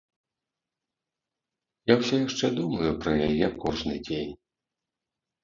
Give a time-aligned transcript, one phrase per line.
[1.91, 4.35] Я ўсё яшчэ думаю пра яе кожны дзень.